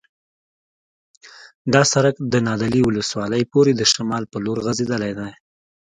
دا 1.73 1.81
سرک 1.91 2.15
د 2.33 2.35
نادعلي 2.47 2.81
ولسوالۍ 2.83 3.43
پورې 3.53 3.71
د 3.75 3.81
شمال 3.93 4.23
په 4.31 4.37
لور 4.45 4.57
غځېدلی 4.65 5.11
دی 5.19 5.31